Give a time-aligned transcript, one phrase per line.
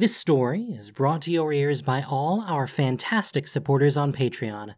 [0.00, 4.74] This story is brought to your ears by all our fantastic supporters on Patreon.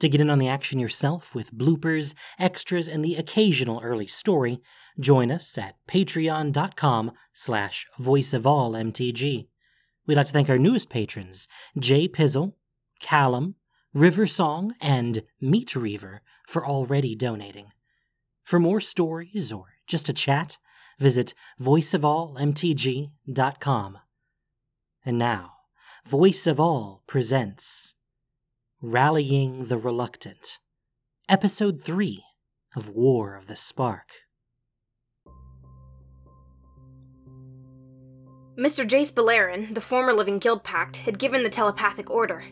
[0.00, 4.60] To get in on the action yourself with bloopers, extras, and the occasional early story,
[5.00, 9.48] join us at patreon.com slash voiceofallmtg.
[10.06, 11.48] We'd like to thank our newest patrons,
[11.78, 12.52] Jay Pizzle,
[13.00, 13.54] Callum,
[13.96, 17.72] Riversong, and Meat Reaver for already donating.
[18.44, 20.58] For more stories or just a chat,
[20.98, 23.98] visit voiceofallmtg.com.
[25.08, 25.52] And now,
[26.06, 27.94] Voice of All presents
[28.82, 30.58] Rallying the Reluctant,
[31.30, 32.22] Episode 3
[32.76, 34.10] of War of the Spark.
[38.58, 38.86] Mr.
[38.86, 42.44] Jace Beleren, the former living guild pact, had given the telepathic order.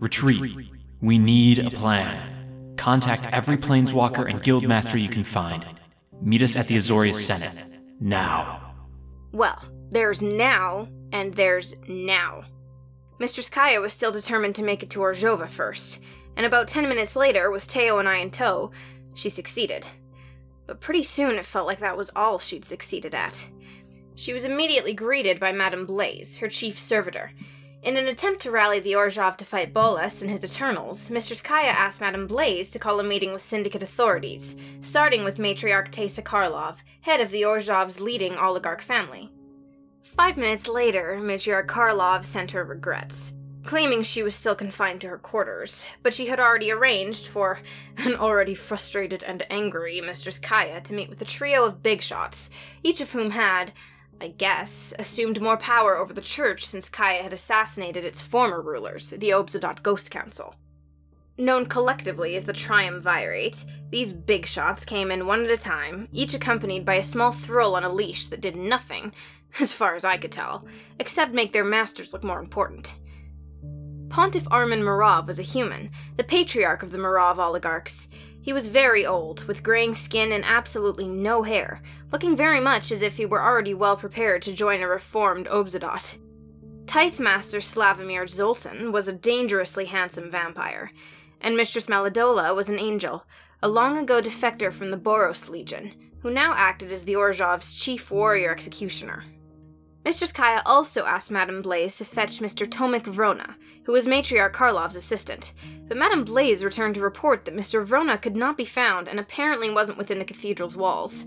[0.00, 0.68] Retreat.
[1.00, 2.74] We need a plan.
[2.76, 5.64] Contact every planeswalker and guildmaster you can find.
[6.20, 7.62] Meet us at the Azorius Senate.
[8.00, 8.74] Now.
[9.30, 12.42] Well, there's now, and there's now.
[13.20, 16.02] Mistress Kaya was still determined to make it to Orzhova first,
[16.36, 18.72] and about ten minutes later, with Teo and I in tow,
[19.14, 19.86] she succeeded.
[20.66, 23.46] But pretty soon it felt like that was all she'd succeeded at.
[24.16, 27.30] She was immediately greeted by Madame Blaze, her chief servitor.
[27.84, 31.68] In an attempt to rally the Orzhov to fight Bolas and his Eternals, Mistress Kaya
[31.68, 36.78] asked Madame Blaze to call a meeting with syndicate authorities, starting with matriarch Teysa Karlov,
[37.02, 39.30] head of the Orzhov's leading oligarch family.
[40.04, 43.32] Five minutes later, matriarch Karlov sent her regrets,
[43.64, 47.58] claiming she was still confined to her quarters, but she had already arranged for
[47.96, 52.50] an already frustrated and angry Mistress Kaya to meet with a trio of big shots,
[52.82, 53.72] each of whom had,
[54.20, 59.10] I guess, assumed more power over the church since Kaya had assassinated its former rulers,
[59.10, 60.54] the Obzedat Ghost Council.
[61.36, 66.32] Known collectively as the Triumvirate, these big shots came in one at a time, each
[66.32, 69.12] accompanied by a small thrall on a leash that did nothing,
[69.60, 70.64] as far as I could tell,
[71.00, 72.94] except make their masters look more important.
[74.10, 78.08] Pontiff Armin Marov was a human, the patriarch of the Marov oligarchs.
[78.40, 81.82] He was very old, with graying skin and absolutely no hair,
[82.12, 86.16] looking very much as if he were already well prepared to join a reformed Obzedat.
[86.86, 90.92] Tithe Master Slavomir Zoltan was a dangerously handsome vampire,
[91.44, 93.26] and Mistress Maladola was an angel,
[93.62, 98.10] a long ago defector from the Boros Legion, who now acted as the Orzhov's chief
[98.10, 99.24] warrior executioner.
[100.06, 102.66] Mistress Kaya also asked Madame Blaze to fetch Mr.
[102.66, 103.54] Tomik Vrona,
[103.84, 105.52] who was Matriarch Karlov's assistant,
[105.86, 107.86] but Madame Blaze returned to report that Mr.
[107.86, 111.26] Vrona could not be found and apparently wasn't within the cathedral's walls.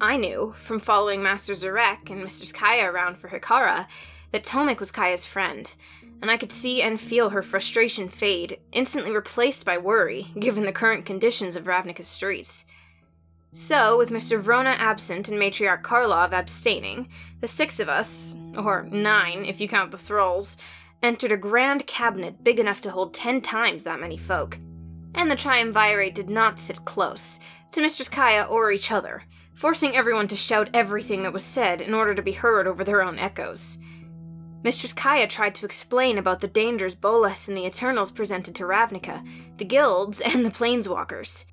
[0.00, 3.86] I knew, from following Master Zarek and Mistress Kaya around for Hekara,
[4.34, 5.72] that Tomik was Kaya's friend,
[6.20, 10.72] and I could see and feel her frustration fade, instantly replaced by worry, given the
[10.72, 12.64] current conditions of Ravnica's streets.
[13.52, 14.42] So, with Mr.
[14.42, 17.08] Vrona absent and Matriarch Karlov abstaining,
[17.40, 20.56] the six of us, or nine if you count the thralls,
[21.00, 24.58] entered a grand cabinet big enough to hold ten times that many folk.
[25.14, 27.38] And the Triumvirate did not sit close
[27.70, 29.22] to Mistress Kaya or each other,
[29.54, 33.00] forcing everyone to shout everything that was said in order to be heard over their
[33.00, 33.78] own echoes.
[34.64, 39.22] Mistress Kaya tried to explain about the dangers Bolas and the Eternals presented to Ravnica,
[39.58, 41.44] the guilds, and the Planeswalkers.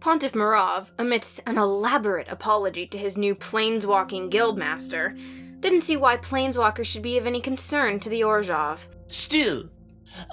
[0.00, 5.16] Pontiff Marov, amidst an elaborate apology to his new planeswalking guildmaster,
[5.60, 8.80] didn't see why planeswalkers should be of any concern to the Orzhov.
[9.06, 9.70] Still,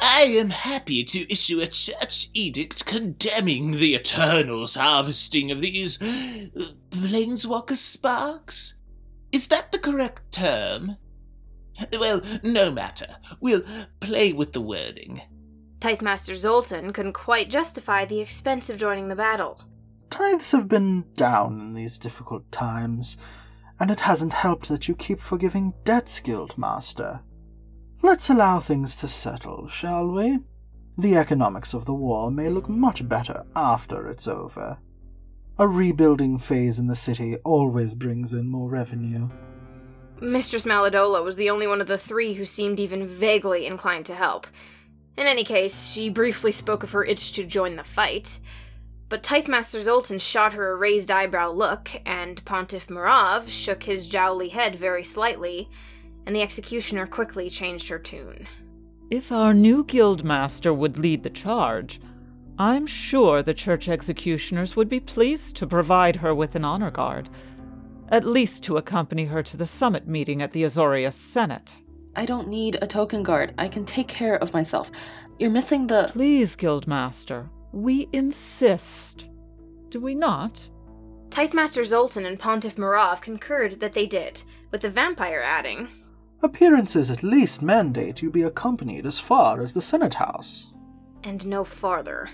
[0.02, 6.48] I am happy to issue a church edict condemning the Eternals' harvesting of these uh,
[6.90, 8.74] planeswalker sparks.
[9.32, 10.98] Is that the correct term?
[12.00, 13.18] Well, no matter.
[13.40, 13.64] We'll
[14.00, 15.22] play with the wording.
[15.80, 19.62] Tithe Master Zoltan couldn't quite justify the expense of joining the battle.
[20.10, 23.18] Tithes have been down in these difficult times,
[23.80, 27.22] and it hasn't helped that you keep forgiving debts, Guildmaster.
[28.02, 30.40] Let's allow things to settle, shall we?
[30.98, 34.80] The economics of the war may look much better after it's over.
[35.60, 39.30] A rebuilding phase in the city always brings in more revenue.
[40.20, 44.16] Mistress Maladola was the only one of the three who seemed even vaguely inclined to
[44.16, 44.48] help.
[45.16, 48.40] In any case, she briefly spoke of her itch to join the fight.
[49.10, 54.10] But Tithe Master Zoltan shot her a raised eyebrow look, and Pontiff Marov shook his
[54.10, 55.70] jowly head very slightly,
[56.26, 58.48] and the executioner quickly changed her tune.
[59.10, 62.02] If our new guildmaster would lead the charge,
[62.60, 67.30] I'm sure the church executioners would be pleased to provide her with an honor guard,
[68.10, 71.76] at least to accompany her to the summit meeting at the Azorius Senate.
[72.16, 73.54] I don't need a token guard.
[73.58, 74.92] I can take care of myself.
[75.40, 76.10] You're missing the.
[76.10, 79.28] Please, Guildmaster, we insist.
[79.90, 80.70] Do we not?
[81.30, 85.90] Tithe Master Zoltan and Pontiff Marov concurred that they did, with the vampire adding,
[86.44, 90.72] Appearances at least mandate you be accompanied as far as the Senate House.
[91.24, 92.30] And no farther.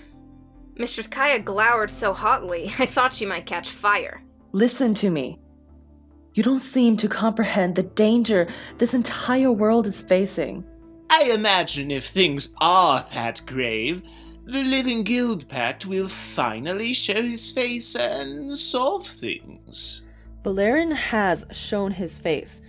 [0.76, 4.22] Mistress Kaya glowered so hotly, I thought she might catch fire.
[4.52, 5.38] Listen to me.
[6.34, 8.48] You don't seem to comprehend the danger
[8.78, 10.64] this entire world is facing.
[11.08, 14.02] I imagine if things are that grave,
[14.44, 20.02] the Living Guild Pact will finally show his face and solve things.
[20.42, 22.60] Beleren has shown his face.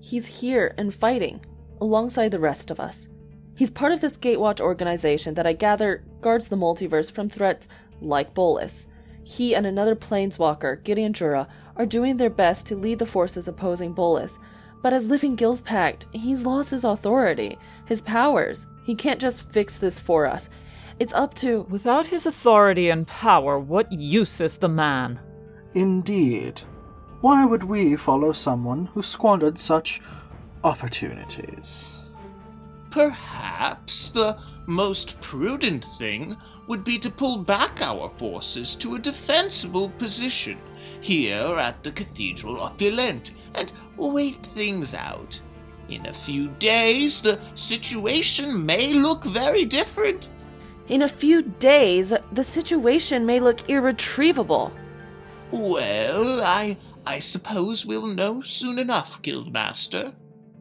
[0.00, 1.44] He's here and fighting,
[1.82, 3.08] alongside the rest of us.
[3.54, 7.68] He's part of this Gatewatch organization that I gather guards the multiverse from threats
[8.00, 8.86] like Bolas.
[9.22, 11.46] He and another planeswalker, Gideon Jura,
[11.76, 14.38] are doing their best to lead the forces opposing Bolas.
[14.82, 18.66] But as Living Guild Pact, he's lost his authority, his powers.
[18.84, 20.48] He can't just fix this for us.
[20.98, 21.62] It's up to.
[21.68, 25.18] Without his authority and power, what use is the man?
[25.74, 26.62] Indeed.
[27.20, 30.00] Why would we follow someone who squandered such
[30.64, 31.95] opportunities?
[32.96, 36.34] Perhaps the most prudent thing
[36.66, 40.56] would be to pull back our forces to a defensible position
[41.02, 45.38] here at the Cathedral Opulent and wait things out.
[45.90, 50.30] In a few days, the situation may look very different.
[50.88, 54.72] In a few days, the situation may look irretrievable.
[55.50, 60.14] Well, I I suppose we'll know soon enough, Guildmaster.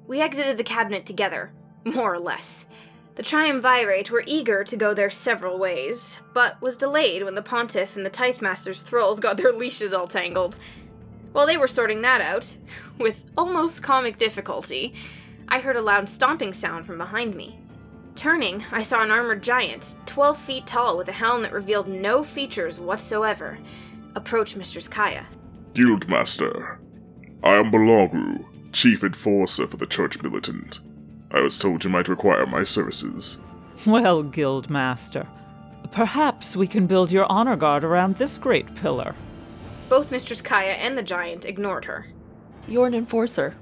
[0.06, 1.54] We exited the cabinet together,
[1.86, 2.66] more or less.
[3.16, 7.96] The Triumvirate were eager to go their several ways, but was delayed when the Pontiff
[7.96, 10.58] and the tithe master's thralls got their leashes all tangled.
[11.32, 12.58] While they were sorting that out,
[12.98, 14.94] with almost comic difficulty,
[15.48, 17.58] I heard a loud stomping sound from behind me.
[18.16, 22.24] Turning, I saw an armored giant, 12 feet tall with a helm that revealed no
[22.24, 23.58] features whatsoever,
[24.16, 25.26] approach Mistress Kaya.
[25.74, 26.80] Guildmaster,
[27.44, 30.80] I am Bilagru, Chief Enforcer for the Church Militant.
[31.36, 33.40] I was told you might require my services.
[33.86, 35.28] Well, Guildmaster,
[35.92, 39.14] perhaps we can build your honor guard around this great pillar.
[39.90, 42.08] Both Mistress Kaya and the giant ignored her.
[42.70, 43.54] You're an enforcer,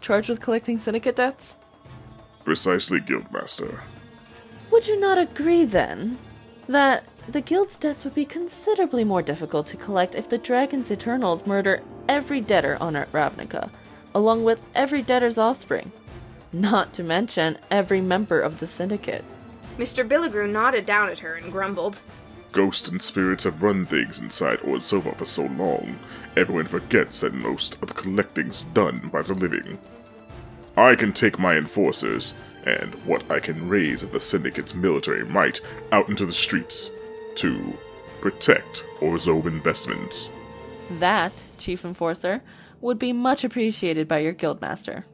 [0.00, 1.56] charged with collecting syndicate debts?
[2.44, 3.80] Precisely, Guildmaster.
[4.70, 6.18] Would you not agree, then,
[6.68, 11.48] that the guild's debts would be considerably more difficult to collect if the Dragon's Eternals
[11.48, 13.70] murder every debtor on Ravnica,
[14.14, 15.90] along with every debtor's offspring?
[16.52, 19.24] Not to mention every member of the syndicate.
[19.78, 20.06] Mr.
[20.06, 22.00] Bilagru nodded down at her and grumbled.
[22.52, 25.98] Ghosts and spirits have run things inside Orzhova for so long,
[26.36, 29.78] everyone forgets that most of the collecting's done by the living.
[30.76, 32.34] I can take my enforcers,
[32.66, 35.62] and what I can raise of the Syndicate's military might
[35.92, 36.90] out into the streets
[37.36, 37.78] to
[38.20, 40.30] protect Orzhov investments.
[40.98, 42.42] That, Chief Enforcer,
[42.82, 45.04] would be much appreciated by your guildmaster.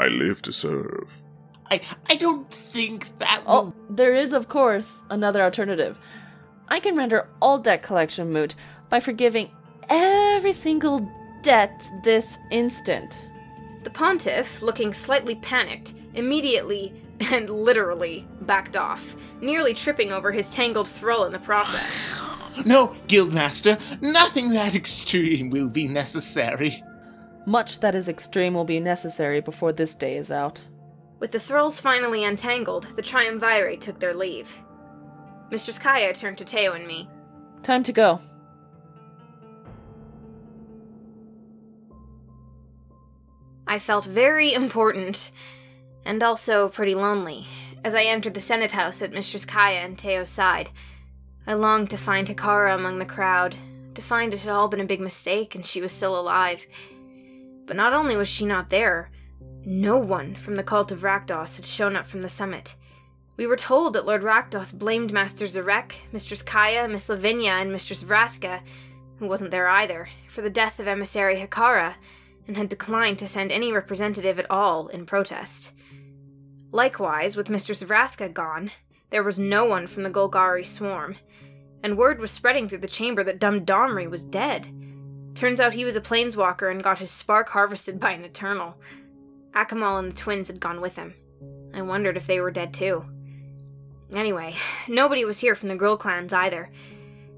[0.00, 1.22] I live to serve.
[1.70, 5.98] I I don't think that Oh, there is, of course, another alternative.
[6.68, 8.54] I can render all debt collection moot
[8.88, 9.50] by forgiving
[9.90, 11.10] every single
[11.42, 13.18] debt this instant.
[13.82, 20.88] The Pontiff, looking slightly panicked, immediately and literally backed off, nearly tripping over his tangled
[20.88, 22.14] thrall in the process.
[22.66, 26.82] No, Guildmaster, nothing that extreme will be necessary.
[27.46, 30.60] Much that is extreme will be necessary before this day is out.
[31.18, 34.62] With the thralls finally untangled, the Triumvirate took their leave.
[35.50, 37.08] Mistress Kaya turned to Teo and me.
[37.62, 38.20] Time to go.
[43.66, 45.30] I felt very important,
[46.04, 47.46] and also pretty lonely,
[47.84, 50.70] as I entered the Senate House at Mistress Kaya and Teo's side.
[51.46, 53.54] I longed to find Hekara among the crowd,
[53.94, 56.66] to find it had all been a big mistake and she was still alive.
[57.70, 59.12] But not only was she not there,
[59.64, 62.74] no one from the cult of Rakdos had shown up from the summit.
[63.36, 68.02] We were told that Lord Rakdos blamed Master Zarek, Mistress Kaya, Miss Lavinia, and Mistress
[68.02, 68.62] Vraska,
[69.20, 71.94] who wasn't there either, for the death of emissary Hekara,
[72.48, 75.70] and had declined to send any representative at all in protest.
[76.72, 78.72] Likewise, with Mistress Vraska gone,
[79.10, 81.14] there was no one from the Golgari swarm,
[81.84, 84.66] and word was spreading through the chamber that Dum Domri was dead.
[85.40, 88.78] Turns out he was a planeswalker and got his spark harvested by an Eternal.
[89.54, 91.14] Akamal and the twins had gone with him.
[91.72, 93.06] I wondered if they were dead too.
[94.12, 94.54] Anyway,
[94.86, 96.68] nobody was here from the Gruul clans either.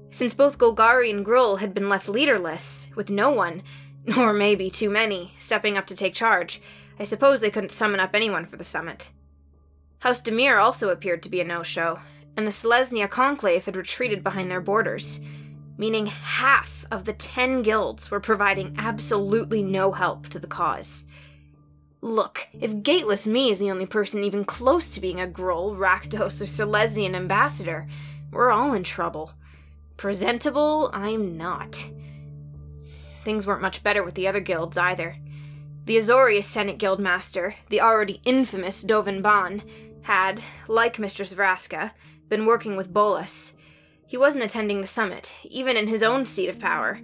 [0.09, 3.63] Since both Golgari and Gruul had been left leaderless, with no one,
[4.17, 6.61] or maybe too many, stepping up to take charge,
[6.99, 9.11] I suppose they couldn't summon up anyone for the summit.
[9.99, 11.99] House Dimir also appeared to be a no show,
[12.35, 15.21] and the Selesnya Conclave had retreated behind their borders,
[15.83, 21.05] meaning half of the ten guilds were providing absolutely no help to the cause.
[21.99, 26.41] Look, if Gateless Me is the only person even close to being a Gruul, Rakdos,
[26.41, 27.85] or Selesnya ambassador,
[28.31, 29.33] we're all in trouble.
[29.97, 31.89] Presentable, I'm not.
[33.25, 35.17] Things weren't much better with the other guilds either.
[35.83, 39.61] The Azorius Senate Guildmaster, the already infamous Dovin Baan,
[40.03, 41.91] had, like Mistress Vraska,
[42.29, 43.53] been working with Bolas.
[44.05, 46.99] He wasn't attending the summit, even in his own seat of power.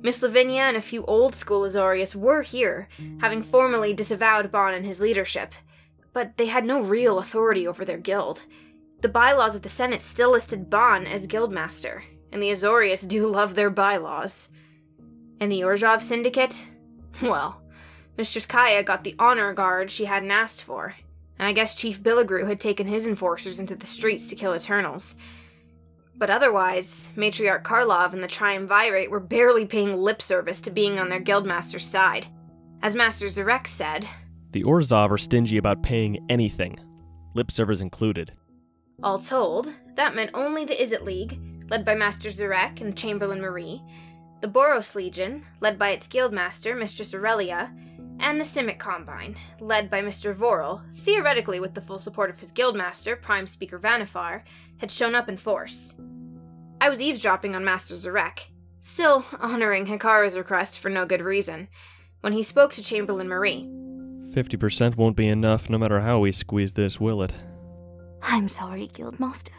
[0.00, 2.88] Miss Lavinia and a few old school Azorius were here,
[3.20, 5.54] having formally disavowed Baan and his leadership,
[6.12, 8.44] but they had no real authority over their guild.
[9.00, 12.02] The bylaws of the Senate still listed Baan as guildmaster,
[12.32, 14.50] and the Azorius do love their bylaws.
[15.40, 16.66] And the Orzhov Syndicate?
[17.22, 17.60] Well,
[18.16, 20.94] Mistress Kaya got the honor guard she hadn't asked for,
[21.38, 25.16] and I guess Chief Bilagru had taken his enforcers into the streets to kill Eternals.
[26.18, 31.08] But otherwise, Matriarch Karlov and the Triumvirate were barely paying lip service to being on
[31.08, 32.26] their guildmaster's side.
[32.82, 34.06] As Master Zarek said,
[34.50, 36.76] The Orzhov are stingy about paying anything,
[37.34, 38.32] lip service included.
[39.02, 41.38] all told, that meant only the Izzet League,
[41.70, 43.80] led by Master Zarek and Chamberlain Maree,
[44.40, 47.70] the Boros Legion, led by its guildmaster, Mistress Aurelia,
[48.20, 50.34] and the Simic Combine, led by Mr.
[50.34, 54.42] Vorel, theoretically with the full support of his guildmaster, Prime Speaker Vanifar,
[54.78, 55.94] had shown up in force.
[56.80, 58.46] I was eavesdropping on Master Zarek,
[58.80, 61.68] still honoring Hekara's request for no good reason,
[62.20, 63.68] when he spoke to Chamberlain Maree.
[64.32, 67.34] 50% won't be enough no matter how we squeeze this, will it?
[68.22, 69.50] I'm sorry, Guildmaster.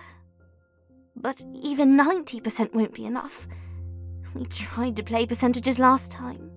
[1.16, 3.48] But even 90% won't be enough.
[4.36, 6.52] We tried to play percentages last time.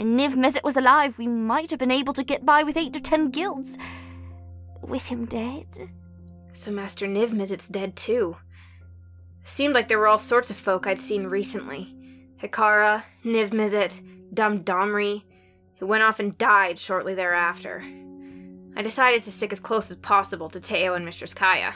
[0.00, 2.94] When Niv Mizzet was alive, we might have been able to get by with 8
[2.94, 3.76] to 10 guilds.
[4.80, 5.66] With him dead.
[6.54, 8.38] So Master Niv Mizzet's dead too.
[9.44, 11.94] Seemed like there were all sorts of folk I'd seen recently.
[12.42, 14.00] Hekara, Niv Mizzet,
[14.32, 15.22] Dum Domri,
[15.76, 17.84] who went off and died shortly thereafter.
[18.74, 21.74] I decided to stick as close as possible to Teo and Mistress Kaya.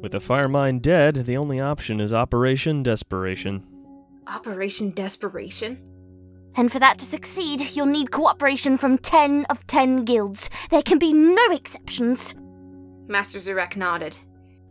[0.00, 3.64] With the Firemind dead, the only option is Operation Desperation.
[4.26, 5.93] Operation Desperation?
[6.56, 10.50] And for that to succeed, you'll need cooperation from 10 of 10 guilds.
[10.70, 12.34] There can be no exceptions.
[13.08, 14.18] Master Zarek nodded.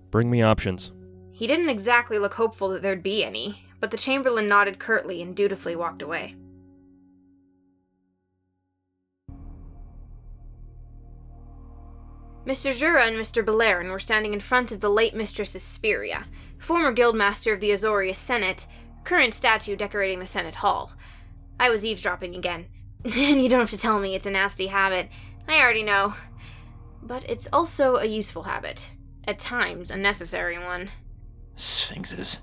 [0.09, 0.93] Bring me options.
[1.31, 5.35] He didn't exactly look hopeful that there'd be any, but the Chamberlain nodded curtly and
[5.35, 6.35] dutifully walked away.
[12.45, 12.77] Mr.
[12.77, 13.43] Jura and Mr.
[13.43, 16.25] Beleren were standing in front of the late Mistress Isperia,
[16.57, 18.67] former guildmaster of the Azorius Senate,
[19.05, 20.91] current statue decorating the Senate Hall.
[21.59, 22.67] I was eavesdropping again.
[23.05, 25.09] and you don't have to tell me it's a nasty habit.
[25.47, 26.13] I already know.
[27.01, 28.89] But it's also a useful habit.
[29.25, 30.89] At times, a necessary one.
[31.55, 32.37] Sphinxes.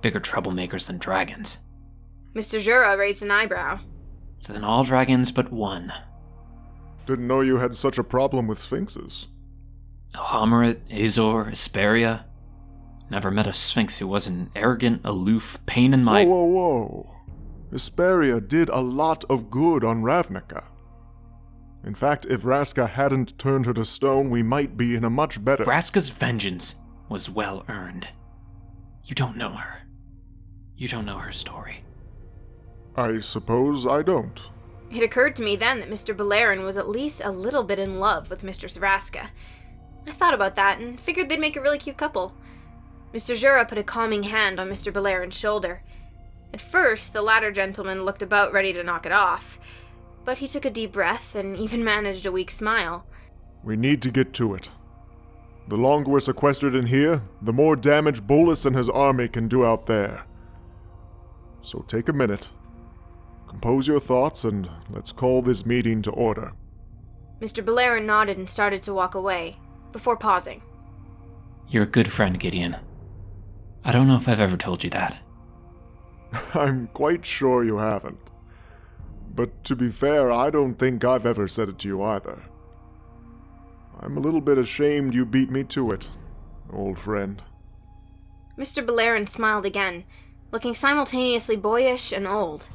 [0.00, 1.58] Bigger troublemakers than dragons.
[2.34, 2.60] Mr.
[2.60, 3.80] Jura raised an eyebrow.
[4.40, 5.92] So then all dragons but one.
[7.06, 9.28] Didn't know you had such a problem with sphinxes.
[10.14, 12.24] Alhammarret, Azor, Isperia.
[13.10, 16.24] Never met a sphinx who wasn't arrogant, aloof, pain in my.
[16.24, 17.17] Whoa, whoa, whoa.
[17.72, 20.64] Isperia did a lot of good on Ravnica.
[21.84, 25.44] In fact, if Vraska hadn't turned her to stone, we might be in a much
[25.44, 25.64] better.
[25.64, 26.74] Vraska's vengeance
[27.08, 28.08] was well earned.
[29.04, 29.82] You don't know her.
[30.76, 31.80] You don't know her story.
[32.96, 34.50] I suppose I don't.
[34.90, 36.16] It occurred to me then that Mr.
[36.16, 39.28] Beleren was at least a little bit in love with Mistress Vraska.
[40.06, 42.34] I thought about that and figured they'd make a really cute couple.
[43.12, 43.36] Mr.
[43.36, 44.92] Jura put a calming hand on Mr.
[44.92, 45.82] Beleren's shoulder.
[46.52, 49.58] At first, the latter gentleman looked about ready to knock it off,
[50.24, 53.06] but he took a deep breath and even managed a weak smile.
[53.62, 54.70] We need to get to it.
[55.68, 59.66] The longer we're sequestered in here, the more damage Bolas and his army can do
[59.66, 60.24] out there.
[61.60, 62.48] So take a minute.
[63.46, 66.52] Compose your thoughts and let's call this meeting to order.
[67.40, 67.62] Mr.
[67.62, 69.58] Beleren nodded and started to walk away,
[69.92, 70.62] before pausing.
[71.68, 72.76] You're a good friend, Gideon.
[73.84, 75.18] I don't know if I've ever told you that.
[76.54, 78.18] I'm quite sure you haven't.
[79.34, 82.42] But to be fair, I don't think I've ever said it to you either.
[84.00, 86.08] I'm a little bit ashamed you beat me to it,
[86.72, 87.42] old friend.
[88.56, 88.84] Mr.
[88.84, 90.04] Beleren smiled again,
[90.50, 92.68] looking simultaneously boyish and old.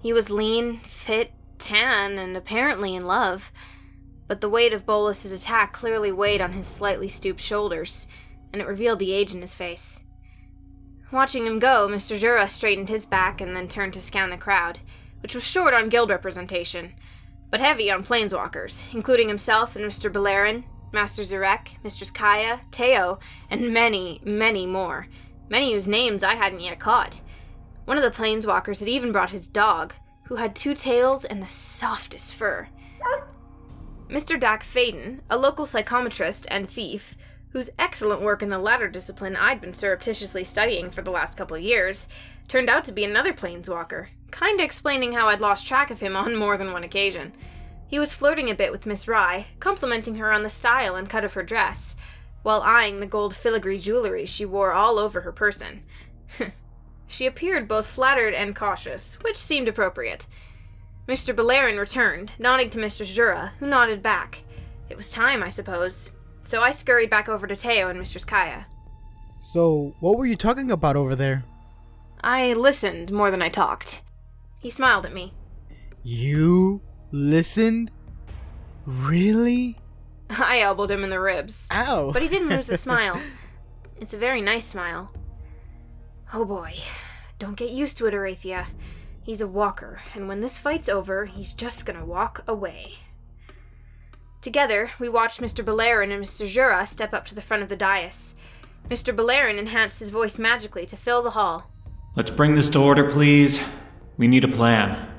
[0.00, 3.52] He was lean, fit, tan, and apparently in love.
[4.26, 8.06] But the weight of Bolas's attack clearly weighed on his slightly stooped shoulders,
[8.52, 10.04] and it revealed the age in his face.
[11.10, 12.18] Watching him go, Mr.
[12.18, 14.80] Jura straightened his back and then turned to scan the crowd,
[15.22, 16.94] which was short on guild representation,
[17.50, 20.12] but heavy on planeswalkers, including himself and Mr.
[20.12, 23.18] Beleren, Master Zarek, Mistress Kaya, Teo,
[23.50, 25.06] and many, many more,
[25.48, 27.22] many whose names I hadn't yet caught.
[27.86, 31.48] One of the planeswalkers had even brought his dog, who had two tails and the
[31.48, 32.68] softest fur.
[34.10, 34.38] Mr.
[34.38, 37.14] Dack Fayden, a local psychometrist and thief,
[37.50, 41.56] whose excellent work in the latter discipline I'd been surreptitiously studying for the last couple
[41.56, 42.08] of years,
[42.46, 46.36] turned out to be another planeswalker, kinda explaining how I'd lost track of him on
[46.36, 47.32] more than one occasion.
[47.86, 51.24] He was flirting a bit with Miss Rye, complimenting her on the style and cut
[51.24, 51.96] of her dress,
[52.42, 55.82] while eyeing the gold filigree jewelry she wore all over her person.
[57.06, 60.26] she appeared both flattered and cautious, which seemed appropriate.
[61.08, 61.34] Mr.
[61.34, 63.06] Beleren returned, nodding to Mr.
[63.06, 64.42] Jura, who nodded back.
[64.90, 66.10] It was time, I suppose.
[66.48, 68.64] So I scurried back over to Teo and Mistress Kaya.
[69.38, 71.44] So, what were you talking about over there?
[72.24, 74.00] I listened more than I talked.
[74.58, 75.34] He smiled at me.
[76.02, 77.90] You listened?
[78.86, 79.78] Really?
[80.30, 81.68] I elbowed him in the ribs.
[81.70, 82.12] Ow.
[82.12, 83.20] But he didn't lose the smile.
[84.00, 85.12] It's a very nice smile.
[86.32, 86.72] Oh boy.
[87.38, 88.68] Don't get used to it, Araithia.
[89.22, 92.94] He's a walker, and when this fight's over, he's just gonna walk away.
[94.40, 95.64] Together, we watched Mr.
[95.64, 96.46] Beleren and Mr.
[96.46, 98.36] Jura step up to the front of the dais.
[98.88, 99.14] Mr.
[99.14, 101.70] Beleren enhanced his voice magically to fill the hall.
[102.14, 103.58] Let's bring this to order, please.
[104.16, 105.12] We need a plan.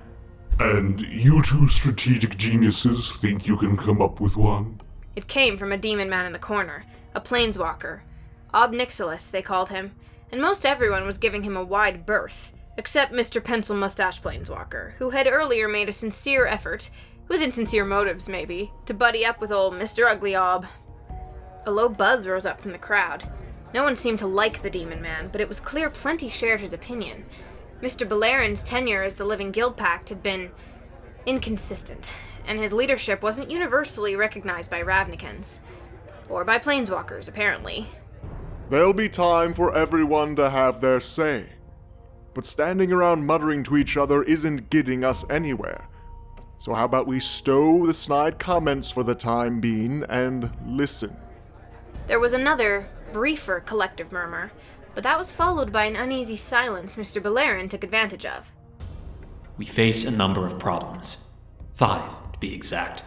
[0.59, 4.81] And you two strategic geniuses think you can come up with one?
[5.15, 8.01] It came from a demon man in the corner, a planeswalker.
[8.53, 9.91] Ob Nixilis, they called him,
[10.31, 13.43] and most everyone was giving him a wide berth, except Mr.
[13.43, 16.89] Pencil Mustache Planeswalker, who had earlier made a sincere effort,
[17.29, 20.11] with insincere motives maybe, to buddy up with old Mr.
[20.11, 20.65] Ugly Ob.
[21.65, 23.29] A low buzz rose up from the crowd.
[23.73, 26.73] No one seemed to like the Demon Man, but it was clear plenty shared his
[26.73, 27.25] opinion.
[27.81, 28.07] Mr.
[28.07, 30.51] Beleren's tenure as the Living Guild Pact had been
[31.27, 32.15] inconsistent,
[32.47, 35.59] and his leadership wasn't universally recognized by Ravnicans.
[36.29, 37.85] Or by Planeswalkers, apparently.
[38.69, 41.45] There'll be time for everyone to have their say.
[42.33, 45.88] But standing around muttering to each other isn't getting us anywhere.
[46.59, 51.15] So how about we stow the snide comments for the time being and listen?
[52.07, 54.51] There was another, briefer collective murmur,
[54.93, 57.21] but that was followed by an uneasy silence Mr.
[57.21, 58.51] Beleren took advantage of.
[59.57, 61.19] We face a number of problems.
[61.75, 63.03] Five, to be exact.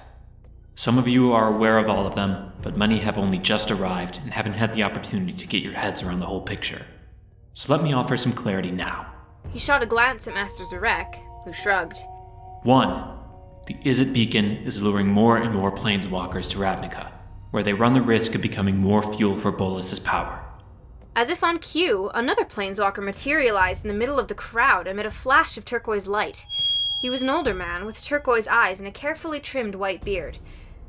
[0.74, 4.18] Some of you are aware of all of them, but many have only just arrived
[4.22, 6.86] and haven't had the opportunity to get your heads around the whole picture.
[7.52, 9.12] So let me offer some clarity now.
[9.50, 11.98] He shot a glance at Master Zarek, who shrugged.
[12.62, 13.12] One,
[13.66, 17.12] the Izzet Beacon is luring more and more planeswalkers to Ravnica,
[17.53, 20.44] where they run the risk of becoming more fuel for Bolas's power.
[21.14, 25.11] As if on cue, another planeswalker materialized in the middle of the crowd amid a
[25.11, 26.44] flash of turquoise light.
[27.03, 30.38] He was an older man with turquoise eyes and a carefully trimmed white beard.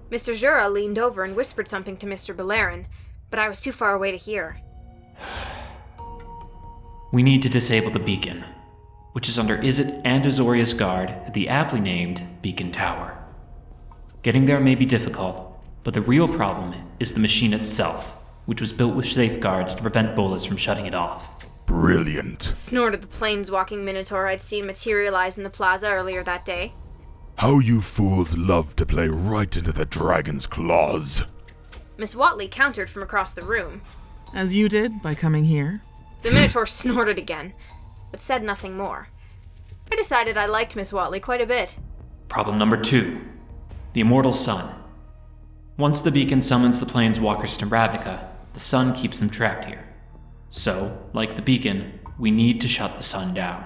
[0.10, 0.36] Mr.
[0.36, 2.36] Jura leaned over and whispered something to Mr.
[2.36, 2.86] Beleren,
[3.30, 4.62] but I was too far away to hear.
[7.12, 8.44] We need to disable the beacon,
[9.13, 13.17] which is under Izzet and Azorius Guard at the aptly named Beacon Tower.
[14.21, 18.73] Getting there may be difficult, but the real problem is the machine itself, which was
[18.73, 21.45] built with safeguards to prevent Bolas from shutting it off.
[21.65, 22.41] Brilliant.
[22.41, 26.73] Snorted the planeswalking minotaur I'd seen materialize in the plaza earlier that day.
[27.38, 31.26] How you fools love to play right into the dragon's claws.
[31.97, 33.82] Miss Huatli countered from across the room.
[34.34, 35.82] As you did by coming here.
[36.21, 37.54] The Minotaur snorted again,
[38.13, 39.08] but said nothing more.
[39.91, 41.76] I decided I liked Miss Huatli quite a bit.
[42.30, 43.19] Problem number two
[43.93, 44.73] the Immortal Sun.
[45.78, 49.84] Once the beacon summons the planeswalkers to Ravnica, the sun keeps them trapped here.
[50.49, 53.65] So, like the beacon, we need to shut the sun down.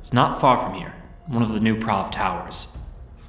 [0.00, 0.94] It's not far from here,
[1.26, 2.66] one of the new Prahv towers,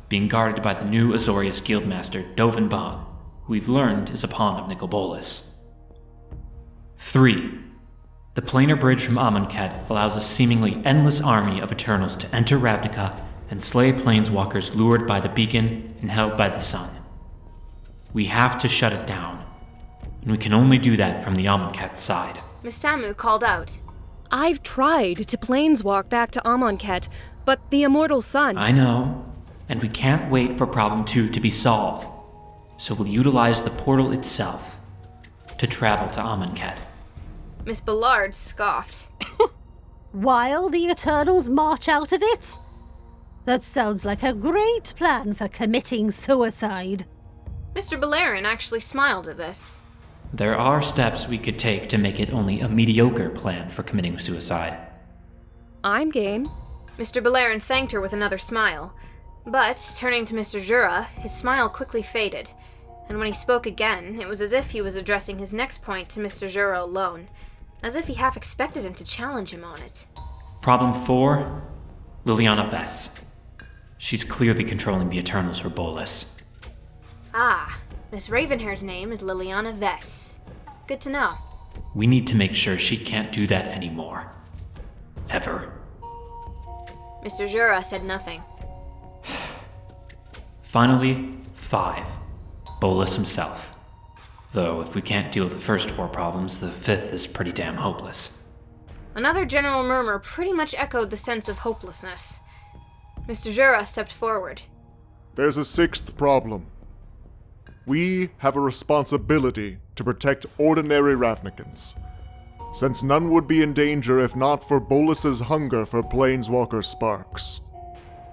[0.09, 3.05] being guarded by the new Azorius Guildmaster Dovin Baan,
[3.43, 5.51] who we've learned is a pawn of Nicol Bolas.
[6.97, 7.66] 3.
[8.37, 13.19] The planar bridge from Amonkhet allows a seemingly endless army of Eternals to enter Ravnica
[13.49, 16.91] and slay planeswalkers lured by the beacon and held by the sun.
[18.13, 19.43] We have to shut it down,
[20.21, 22.39] and we can only do that from the Amonkhet side.
[22.61, 23.79] Miss Samut called out.
[24.29, 27.09] I've tried to planeswalk back to Amonkhet,
[27.43, 28.55] but the immortal sun.
[28.55, 29.25] I know,
[29.67, 32.05] and we can't wait for problem two to be solved.
[32.77, 34.79] So we'll utilize the portal itself
[35.57, 36.77] to travel to Amonkhet.
[37.67, 39.09] Miss Ballard scoffed.
[40.13, 42.57] While the Eternals march out of it?
[43.43, 47.05] That sounds like a great plan for committing suicide.
[47.75, 47.99] Mr.
[48.01, 49.81] Beleren actually smiled at this.
[50.33, 54.17] There are steps we could take to make it only a mediocre plan for committing
[54.17, 54.79] suicide.
[55.83, 56.49] I'm game.
[56.97, 57.21] Mr.
[57.21, 58.95] Beleren thanked her with another smile.
[59.45, 60.63] But, turning to Mr.
[60.63, 62.51] Jura, his smile quickly faded,
[63.09, 66.07] and when he spoke again, it was as if he was addressing his next point
[66.09, 66.49] to Mr.
[66.49, 67.27] Jura alone,
[67.83, 70.05] as if he half expected him to challenge him on it.
[70.61, 71.61] Problem four
[72.25, 73.09] Liliana Vess.
[73.97, 76.33] She's clearly controlling the Eternals for Bolas.
[77.33, 77.79] Ah,
[78.11, 80.37] Miss Ravenhair's name is Liliana Vess.
[80.87, 81.33] Good to know.
[81.95, 84.31] We need to make sure she can't do that anymore.
[85.29, 85.73] Ever.
[87.23, 87.47] Mr.
[87.49, 88.41] Jura said nothing.
[90.61, 92.07] Finally, five.
[92.79, 93.76] Bolas himself.
[94.57, 97.75] Though, if we can't deal with the first four problems, the fifth is pretty damn
[97.75, 98.39] hopeless.
[99.13, 102.39] Another general murmur pretty much echoed the sense of hopelessness.
[103.27, 103.53] Mr.
[103.53, 104.63] Jura stepped forward.
[105.35, 106.65] There's a sixth problem.
[107.85, 111.93] We have a responsibility to protect ordinary Ravnicans,
[112.73, 117.61] since none would be in danger if not for Bolas's hunger for Planeswalker sparks.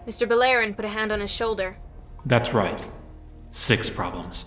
[0.07, 0.27] Mr.
[0.27, 1.77] Beleren put a hand on his shoulder.
[2.25, 2.83] That's right.
[3.51, 4.47] Six problems.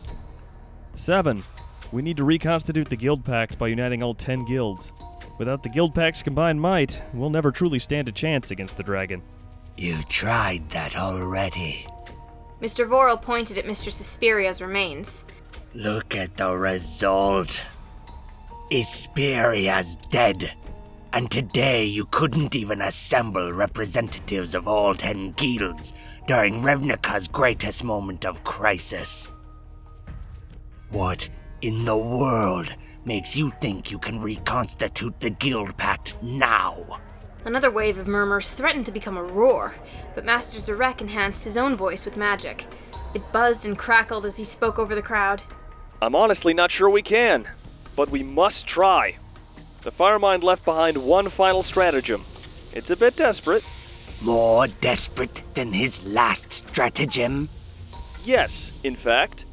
[0.96, 1.44] Seven.
[1.92, 4.92] We need to reconstitute the Guild Pact by uniting all ten guilds.
[5.38, 9.22] Without the Guild Pact's combined might, we'll never truly stand a chance against the dragon.
[9.78, 11.88] You tried that already.
[12.62, 12.88] Mr.
[12.88, 13.92] Vorel pointed at Mr.
[13.92, 15.24] Suspiria's remains.
[15.76, 17.64] Look at the result.
[18.72, 20.54] Isperia's dead.
[21.14, 25.94] And today you couldn't even assemble representatives of all ten guilds
[26.28, 29.32] during Ravnica's greatest moment of crisis.
[30.90, 31.30] What
[31.62, 32.70] in the world
[33.06, 37.00] makes you think you can reconstitute the Guild Pact now?
[37.46, 39.74] Another wave of murmurs threatened to become a roar,
[40.14, 42.66] but Master Zarek enhanced his own voice with magic.
[43.14, 45.42] It buzzed and crackled as he spoke over the crowd.
[46.02, 47.48] I'm honestly not sure we can,
[47.96, 49.16] but we must try.
[49.84, 52.22] The Firemind left behind one final stratagem.
[52.74, 53.64] It's a bit desperate.
[54.22, 57.48] More desperate than his last stratagem?
[58.26, 59.46] Yes, in fact.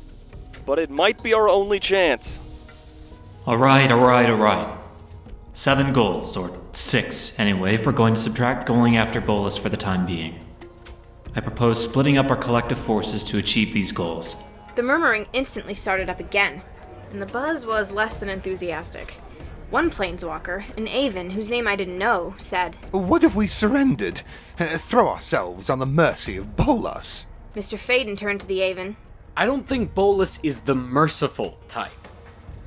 [0.66, 3.42] But it might be our only chance.
[3.46, 4.79] Alright, alright, alright.
[5.53, 9.77] Seven goals, or six anyway, if we're going to subtract going after Bolas for the
[9.77, 10.40] time being.
[11.37, 14.37] I propose splitting up our collective forces to achieve these goals.
[14.74, 16.62] The murmuring instantly started up again,
[17.12, 19.12] and the buzz was less than enthusiastic.
[19.70, 24.22] One planeswalker, an aven whose name I didn't know, said, What if we surrendered?
[24.59, 27.27] Uh, throw ourselves on the mercy of Bolas?
[27.57, 27.79] Mr.
[27.79, 28.96] Fayden turned to the aven.
[29.37, 31.90] I don't think Bolas is the merciful type.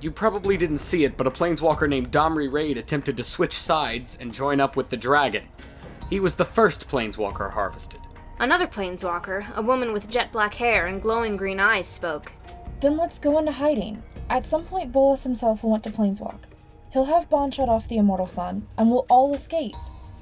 [0.02, 4.18] You probably didn't see it, but a planeswalker named Domri Rade attempted to switch sides
[4.20, 5.48] and join up with the dragon.
[6.10, 8.02] He was the first planeswalker harvested.
[8.40, 12.34] Another planeswalker, a woman with jet black hair and glowing green eyes, spoke.
[12.82, 14.04] Then let's go into hiding.
[14.30, 16.44] At some point, Bolas himself will want to planeswalk.
[16.92, 19.76] He'll have Baan shut off the Immortal Sun, and we'll all escape.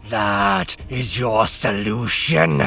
[0.10, 2.64] That is your solution?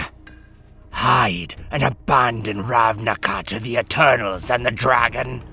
[0.99, 5.45] Hide and abandon Ravnica to the Eternals and the Dragon?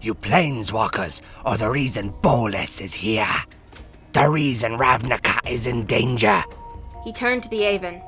[0.00, 3.36] You planeswalkers are the reason Bolas is here.
[4.14, 6.42] The reason Ravnica is in danger.
[7.04, 8.02] He turned to the aven.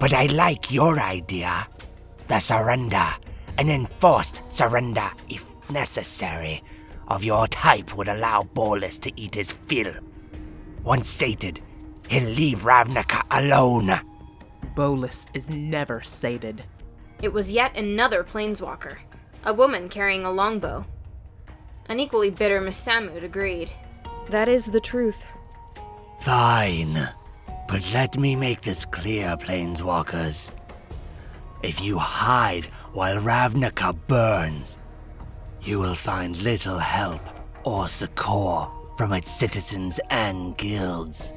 [0.00, 1.68] But I like your idea.
[2.28, 3.08] The surrender,
[3.58, 6.64] an enforced surrender if necessary,
[7.08, 9.92] of your type would allow Bolas to eat his fill.
[10.84, 11.60] Once sated,
[12.08, 14.00] he'll leave Ravnica alone.
[14.76, 16.62] Bolas is never sated.
[17.22, 18.98] It was yet another planeswalker,
[19.42, 20.86] a woman carrying a longbow.
[21.88, 23.72] An equally bitter Miss Samut agreed.
[24.28, 25.24] That is the truth.
[26.20, 27.08] Fine.
[27.66, 30.50] But let me make this clear, Planeswalkers.
[31.62, 34.76] If you hide while Ravnica burns,
[35.62, 37.22] you will find little help
[37.64, 41.32] or succor from its citizens and guilds.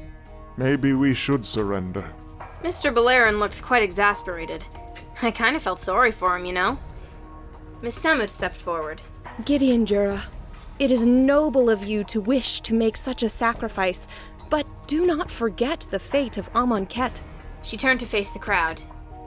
[0.57, 2.13] Maybe we should surrender.
[2.63, 2.93] Mr.
[2.93, 4.65] Beleren looked quite exasperated.
[5.21, 6.77] I kind of felt sorry for him, you know.
[7.81, 9.01] Miss Samut stepped forward.
[9.45, 10.23] Gideon Jura,
[10.79, 14.07] it is noble of you to wish to make such a sacrifice,
[14.49, 17.21] but do not forget the fate of Amonkhet.
[17.61, 18.81] She turned to face the crowd.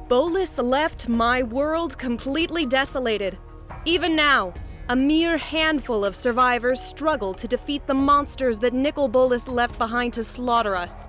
[0.08, 3.38] Bolas left my world completely desolated.
[3.86, 4.52] Even now,
[4.88, 10.12] a mere handful of survivors struggle to defeat the monsters that Nicol Bolas left behind
[10.14, 11.08] to slaughter us.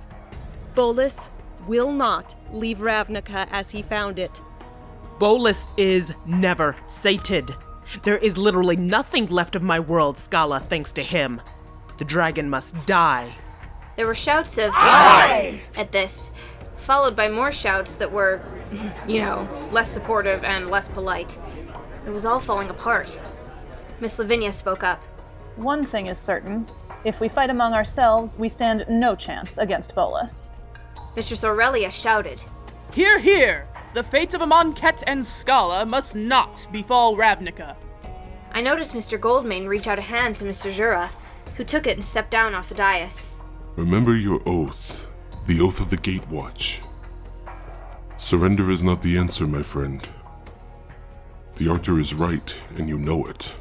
[0.76, 1.30] Bolas
[1.68, 4.42] will not leave Ravnica as he found it.
[5.20, 7.56] Bolas is never sated.
[8.04, 11.42] There is literally nothing left of my world, Skalla, thanks to him.
[11.98, 13.36] The dragon must die.
[13.96, 15.62] There were shouts of Aye!
[15.76, 16.32] at this,
[16.78, 18.42] followed by more shouts that were,
[19.08, 21.38] you know, less supportive and less polite.
[22.06, 23.20] It was all falling apart.
[24.00, 25.02] Miss Lavinia spoke up.
[25.56, 26.68] One thing is certain.
[27.06, 30.53] If we fight among ourselves, we stand no chance against Bolas.
[31.16, 32.44] Mistress Aurelia shouted.
[32.94, 33.68] Hear, hear!
[33.94, 37.76] The fates of Amonkhet and Skalla must not befall Ravnica.
[38.52, 39.20] I noticed Mr.
[39.20, 40.72] Goldmane reach out a hand to Mr.
[40.72, 41.12] Jura,
[41.56, 43.40] who took it and stepped down off the dais.
[43.76, 45.08] Remember your oath,
[45.46, 46.30] the oath of the Gatewatch.
[46.32, 46.82] Watch.
[48.18, 50.08] Surrender is not the answer, my friend.
[51.58, 53.54] The archer is right, and you know it.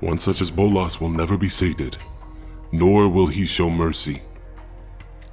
[0.00, 1.96] One such as Bolas will never be sated,
[2.72, 4.22] nor will he show mercy.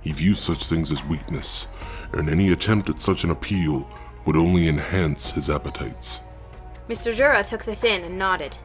[0.01, 1.67] He views such things as weakness,
[2.13, 3.87] and any attempt at such an appeal
[4.25, 6.21] would only enhance his appetites.
[6.89, 7.13] Mr.
[7.13, 8.57] Jura took this in and nodded.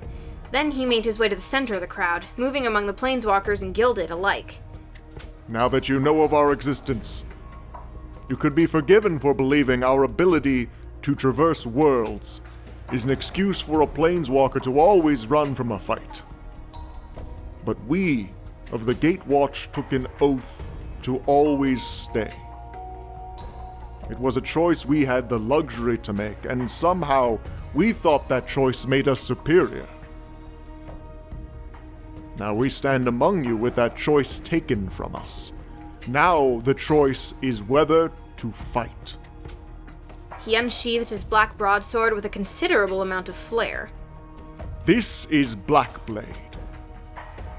[0.51, 3.63] Then he made his way to the center of the crowd, moving among the planeswalkers
[3.63, 4.61] and gilded alike.
[5.49, 7.25] Now that you know of our existence,
[8.29, 10.69] you could be forgiven for believing our ability
[11.03, 12.41] to traverse worlds
[12.93, 16.23] is an excuse for a planeswalker to always run from a fight.
[17.65, 18.31] But we
[18.73, 20.65] of the Gatewatch took an oath
[21.03, 22.33] to always stay.
[24.11, 27.39] It was a choice we had the luxury to make, and somehow
[27.75, 29.87] we thought that choice made us superior.
[32.39, 35.53] Now we stand among you with that choice taken from us.
[36.07, 39.17] Now the choice is whether to fight.
[40.41, 43.91] He unsheathed his black broadsword with a considerable amount of flair.
[44.85, 46.46] This is Blackblade.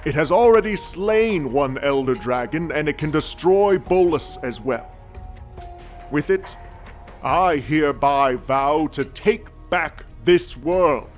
[0.07, 4.89] It has already slain one Elder Dragon, and it can destroy Bolas as well.
[6.11, 6.55] With it,
[7.21, 11.09] I hereby vow to take back this world.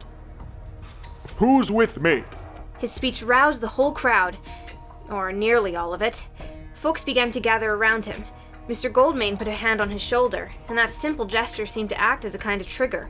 [1.36, 2.24] Who's with me?
[2.80, 4.38] His speech roused the whole crowd,
[5.12, 6.28] or nearly all of it.
[6.74, 8.26] Folks began to gather around him.
[8.68, 8.92] Mr.
[8.92, 12.34] Goldmane put a hand on his shoulder, and that simple gesture seemed to act as
[12.34, 13.08] a kind of trigger.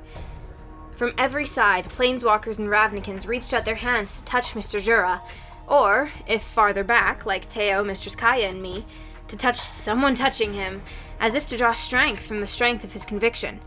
[0.97, 4.81] From every side, planeswalkers and Ravnicans reached out their hands to touch Mr.
[4.81, 5.21] Jura,
[5.69, 8.85] or, if farther back, like Teo, Mistress Kaya, and me,
[9.27, 10.81] to touch someone touching him,
[11.19, 13.59] as if to draw strength from the strength of his conviction.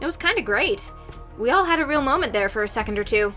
[0.00, 0.90] It was kind of great.
[1.38, 3.34] We all had a real moment there for a second or two.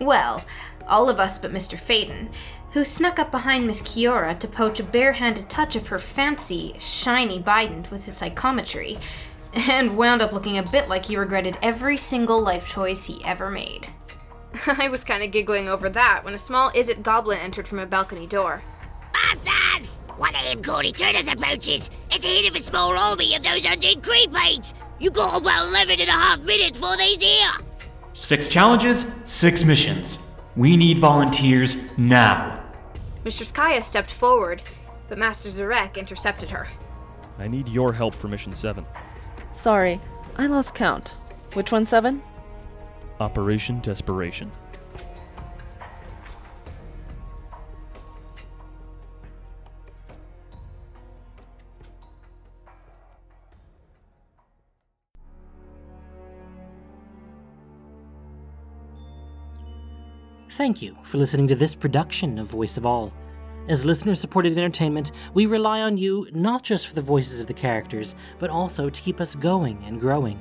[0.00, 0.44] Well,
[0.86, 1.78] all of us but Mr.
[1.78, 2.28] Fayden,
[2.72, 7.40] who snuck up behind Miss Kiora to poach a barehanded touch of her fancy, shiny
[7.40, 8.98] bident with his psychometry,
[9.54, 13.50] and wound up looking a bit like he regretted every single life choice he ever
[13.50, 13.88] made.
[14.78, 17.86] I was kind of giggling over that when a small Izzet goblin entered from a
[17.86, 18.62] balcony door.
[19.12, 20.02] Bastards!
[20.16, 21.90] One of them corny turners approaches.
[22.10, 24.72] It's the head of a small army of those undead creepates.
[24.98, 27.50] You got about 11 and a half minutes for these here.
[28.14, 30.18] Six challenges, six missions.
[30.56, 32.64] We need volunteers now.
[33.24, 34.62] Mistress Kaya stepped forward,
[35.08, 36.68] but Master Zarek intercepted her.
[37.38, 38.86] I need your help for mission 7.
[39.52, 40.00] Sorry,
[40.36, 41.08] I lost count.
[41.52, 42.22] Which one, 7?
[43.20, 44.50] Operation Desperation.
[60.56, 63.12] Thank you for listening to this production of Voice of All.
[63.68, 67.52] As listener supported entertainment, we rely on you not just for the voices of the
[67.52, 70.40] characters, but also to keep us going and growing.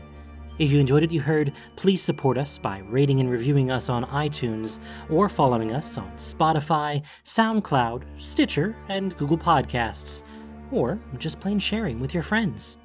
[0.58, 4.06] If you enjoyed what you heard, please support us by rating and reviewing us on
[4.06, 10.24] iTunes or following us on Spotify, SoundCloud, Stitcher, and Google Podcasts,
[10.72, 12.78] or just plain sharing with your friends.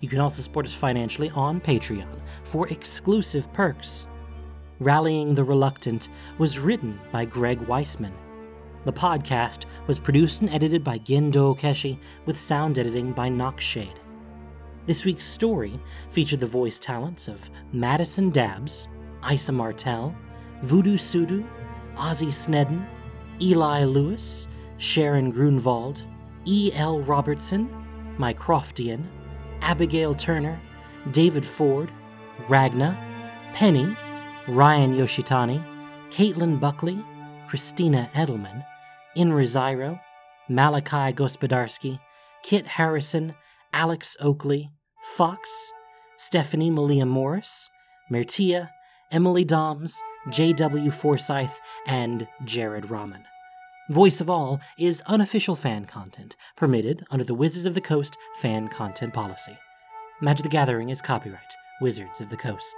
[0.00, 4.06] You can also support us financially on Patreon for exclusive perks.
[4.80, 8.12] Rallying the Reluctant was written by Greg Weisman.
[8.86, 13.98] The podcast was produced and edited by Gendo Okeshi, with sound editing by Noxshade.
[14.88, 18.88] This week's story featured the voice talents of Madison Dabbs,
[19.30, 20.16] Isa Martell,
[20.62, 21.46] Voodoo Sudu,
[21.96, 22.86] Ozzy Snedden,
[23.38, 24.46] Eli Lewis,
[24.78, 26.04] Sharon Grunwald,
[26.46, 26.70] E.
[26.74, 27.00] L.
[27.00, 27.68] Robertson,
[28.16, 29.04] Mycroftian,
[29.60, 30.58] Abigail Turner,
[31.10, 31.90] David Ford,
[32.48, 32.96] Ragna,
[33.52, 33.94] Penny,
[34.46, 35.62] Ryan Yoshitani,
[36.08, 36.98] Caitlin Buckley,
[37.46, 38.64] Christina Edelman,
[39.18, 40.00] Inra Zyro,
[40.48, 42.00] Malachi Gospodarsky,
[42.42, 43.34] Kit Harrison,
[43.74, 44.70] Alex Oakley,
[45.16, 45.72] Fox,
[46.16, 47.70] Stephanie Malia Morris,
[48.10, 48.70] Mertia,
[49.10, 50.90] Emily Doms, J.W.
[50.90, 53.24] Forsyth, and Jared Rahman.
[53.90, 58.68] Voice of All is unofficial fan content, permitted under the Wizards of the Coast fan
[58.68, 59.56] content policy.
[60.20, 62.76] Magic the Gathering is copyright Wizards of the Coast.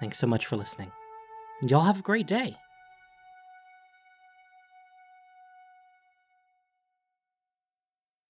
[0.00, 0.92] Thanks so much for listening.
[1.62, 2.56] Y'all have a great day.